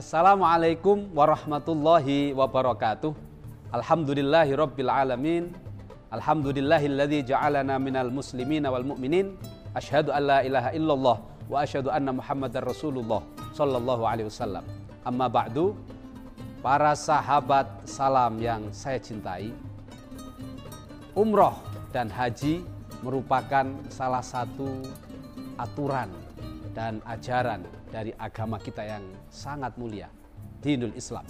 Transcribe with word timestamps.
Assalamualaikum 0.00 1.12
warahmatullahi 1.12 2.32
wabarakatuh. 2.32 3.12
Alhamdulillahi 3.68 4.56
rabbil 4.56 4.88
alamin. 4.88 5.52
Alhamdulillahilladzi 6.08 7.28
ja'alana 7.28 7.76
minal 7.76 8.08
muslimina 8.08 8.72
wal 8.72 8.80
mu'minin. 8.80 9.36
Asyhadu 9.76 10.08
an 10.08 10.22
la 10.24 10.38
ilaha 10.40 10.72
illallah 10.72 11.16
wa 11.52 11.56
asyhadu 11.60 11.92
anna 11.92 12.16
Muhammadar 12.16 12.64
Rasulullah 12.64 13.20
sallallahu 13.52 14.08
alaihi 14.08 14.32
wasallam. 14.32 14.64
Amma 15.04 15.28
ba'du. 15.28 15.76
Para 16.64 16.96
sahabat 16.96 17.68
salam 17.84 18.40
yang 18.40 18.72
saya 18.72 18.96
cintai. 18.96 19.52
Umroh 21.12 21.60
dan 21.92 22.08
haji 22.08 22.64
merupakan 23.04 23.68
salah 23.92 24.24
satu 24.24 24.80
aturan 25.60 26.08
dan 26.70 27.02
ajaran 27.06 27.66
dari 27.90 28.14
agama 28.16 28.56
kita 28.62 28.86
yang 28.86 29.02
sangat 29.28 29.74
mulia, 29.74 30.06
dinul 30.62 30.94
Islam. 30.94 31.26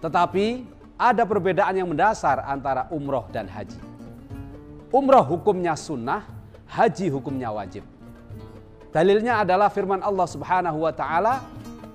Tetapi 0.00 0.64
ada 0.94 1.26
perbedaan 1.26 1.74
yang 1.74 1.88
mendasar 1.90 2.44
antara 2.46 2.86
umroh 2.92 3.26
dan 3.34 3.50
haji. 3.50 3.76
Umroh 4.94 5.26
hukumnya 5.26 5.74
sunnah, 5.74 6.22
haji 6.70 7.10
hukumnya 7.10 7.50
wajib. 7.50 7.82
Dalilnya 8.94 9.42
adalah 9.42 9.66
firman 9.74 9.98
Allah 10.06 10.28
Subhanahu 10.30 10.86
wa 10.86 10.94
taala, 10.94 11.42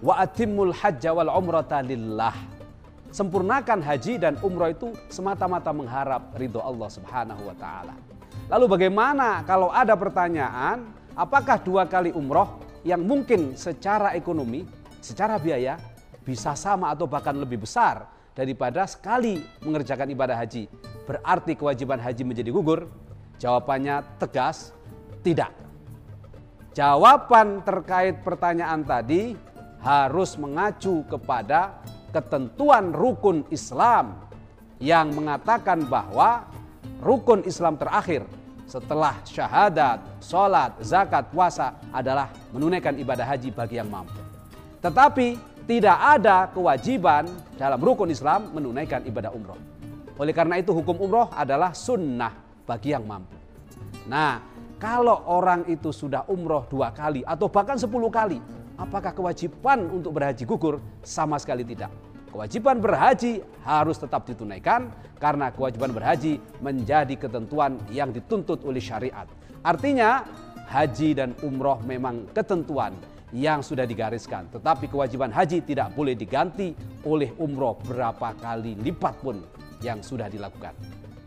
"Wa 0.03 0.19
atimmul 0.19 0.75
hajja 0.75 1.15
wal 1.15 1.31
umrata 1.31 1.79
lillah." 1.79 2.35
Sempurnakan 3.09 3.79
haji 3.81 4.19
dan 4.19 4.35
umroh 4.43 4.69
itu 4.69 4.91
semata-mata 5.07 5.71
mengharap 5.71 6.35
ridho 6.35 6.59
Allah 6.59 6.89
Subhanahu 6.91 7.41
wa 7.41 7.55
taala. 7.55 7.95
Lalu 8.51 8.65
bagaimana 8.67 9.47
kalau 9.47 9.71
ada 9.71 9.95
pertanyaan, 9.95 10.98
apakah 11.19 11.59
dua 11.59 11.83
kali 11.83 12.15
umroh 12.15 12.63
yang 12.87 13.03
mungkin 13.03 13.59
secara 13.59 14.15
ekonomi, 14.15 14.63
secara 15.03 15.35
biaya 15.35 15.75
bisa 16.23 16.55
sama 16.55 16.95
atau 16.95 17.11
bahkan 17.11 17.35
lebih 17.35 17.67
besar 17.67 18.07
daripada 18.31 18.87
sekali 18.87 19.43
mengerjakan 19.59 20.07
ibadah 20.15 20.39
haji. 20.39 20.71
Berarti 21.03 21.59
kewajiban 21.59 21.99
haji 21.99 22.23
menjadi 22.23 22.49
gugur? 22.55 22.87
Jawabannya 23.35 23.99
tegas, 24.15 24.71
tidak. 25.19 25.51
Jawaban 26.71 27.59
terkait 27.67 28.23
pertanyaan 28.23 28.87
tadi 28.87 29.35
harus 29.83 30.39
mengacu 30.39 31.03
kepada 31.11 31.83
ketentuan 32.15 32.95
rukun 32.95 33.43
Islam 33.51 34.15
yang 34.79 35.11
mengatakan 35.11 35.83
bahwa 35.87 36.47
rukun 37.03 37.43
Islam 37.43 37.75
terakhir 37.75 38.23
setelah 38.69 39.17
syahadat, 39.25 39.97
sholat, 40.21 40.77
zakat, 40.85 41.25
puasa 41.33 41.73
adalah 41.89 42.29
menunaikan 42.53 42.93
ibadah 43.01 43.25
haji 43.25 43.49
bagi 43.49 43.81
yang 43.81 43.89
mampu. 43.89 44.21
Tetapi 44.79 45.35
tidak 45.65 45.97
ada 45.97 46.45
kewajiban 46.53 47.25
dalam 47.57 47.81
rukun 47.81 48.13
Islam 48.13 48.53
menunaikan 48.53 49.01
ibadah 49.09 49.33
umroh. 49.33 49.57
Oleh 50.21 50.31
karena 50.37 50.61
itu 50.61 50.69
hukum 50.69 51.01
umroh 51.01 51.33
adalah 51.33 51.73
sunnah 51.73 52.31
bagi 52.69 52.93
yang 52.93 53.03
mampu. 53.09 53.33
Nah 54.05 54.39
kalau 54.77 55.25
orang 55.27 55.65
itu 55.65 55.89
sudah 55.89 56.29
umroh 56.29 56.69
dua 56.69 56.93
kali 56.93 57.25
atau 57.25 57.49
bahkan 57.49 57.75
sepuluh 57.75 58.07
kali, 58.13 58.37
apakah 58.77 59.11
kewajiban 59.11 59.89
untuk 59.89 60.15
berhaji 60.15 60.45
gugur? 60.45 60.77
Sama 61.01 61.41
sekali 61.41 61.65
tidak. 61.65 61.91
Kewajiban 62.29 62.77
berhaji 62.77 63.41
harus 63.65 63.97
tetap 63.97 64.29
ditunaikan 64.29 64.93
karena 65.17 65.49
kewajiban 65.49 65.89
berhaji 65.89 66.37
menjadi 66.61 67.17
ketentuan 67.17 67.81
yang 67.89 68.13
dituntut 68.13 68.61
oleh 68.63 68.79
syariat. 68.79 69.25
Artinya 69.65 70.23
haji 70.69 71.17
dan 71.17 71.33
umroh 71.41 71.81
memang 71.81 72.29
ketentuan 72.31 72.93
yang 73.33 73.65
sudah 73.65 73.85
digariskan. 73.85 74.45
Tetapi 74.53 74.89
kewajiban 74.89 75.33
haji 75.33 75.65
tidak 75.65 75.93
boleh 75.97 76.13
diganti 76.13 76.73
oleh 77.05 77.33
umroh 77.41 77.77
berapa 77.81 78.37
kali 78.37 78.77
lipat 78.77 79.15
pun 79.21 79.41
yang 79.81 80.01
sudah 80.05 80.29
dilakukan. 80.29 80.73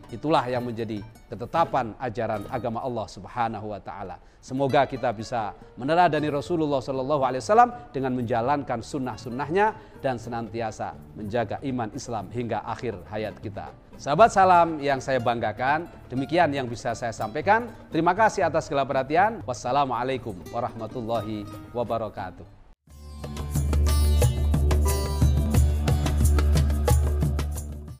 Itulah 0.07 0.45
yang 0.45 0.63
menjadi 0.63 1.01
ketetapan 1.33 1.97
ajaran 1.97 2.45
agama 2.53 2.85
Allah 2.85 3.09
Subhanahu 3.09 3.73
wa 3.73 3.81
taala. 3.81 4.21
Semoga 4.37 4.85
kita 4.85 5.09
bisa 5.09 5.57
meneladani 5.79 6.29
Rasulullah 6.29 6.77
Shallallahu 6.77 7.23
alaihi 7.25 7.41
wasallam 7.41 7.73
dengan 7.89 8.13
menjalankan 8.13 8.85
sunnah-sunnahnya 8.85 9.73
dan 10.03 10.21
senantiasa 10.21 10.93
menjaga 11.17 11.57
iman 11.65 11.89
Islam 11.97 12.29
hingga 12.29 12.61
akhir 12.61 13.01
hayat 13.09 13.39
kita. 13.41 13.73
Sahabat 13.97 14.33
salam 14.33 14.81
yang 14.81 14.97
saya 14.99 15.21
banggakan, 15.21 15.85
demikian 16.09 16.49
yang 16.53 16.65
bisa 16.69 16.93
saya 16.93 17.13
sampaikan. 17.13 17.69
Terima 17.89 18.13
kasih 18.13 18.45
atas 18.45 18.67
segala 18.69 18.83
perhatian. 18.85 19.41
Wassalamualaikum 19.45 20.37
warahmatullahi 20.53 21.45
wabarakatuh. 21.71 22.62